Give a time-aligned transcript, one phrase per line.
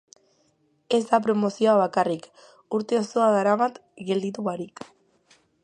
[0.97, 2.25] Ez da promozioa bakarrik,
[2.79, 4.85] urte osoa daramat gelditu barik.